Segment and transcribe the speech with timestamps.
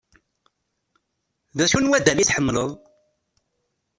[1.57, 2.71] D acu n waddal i tḥemmleḍ?